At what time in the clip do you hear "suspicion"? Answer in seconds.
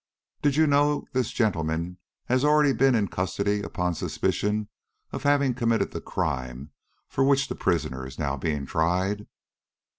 3.93-4.67